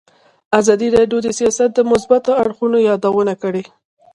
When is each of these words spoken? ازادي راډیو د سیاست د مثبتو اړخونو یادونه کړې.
ازادي 0.59 0.87
راډیو 0.97 1.19
د 1.23 1.27
سیاست 1.39 1.69
د 1.75 1.79
مثبتو 1.91 2.31
اړخونو 2.41 2.77
یادونه 2.89 3.33
کړې. 3.43 3.63